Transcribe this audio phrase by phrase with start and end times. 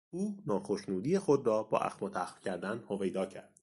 [0.13, 3.53] او ناخشنودی خود را با اخم و تخم کردن هویدا کرد.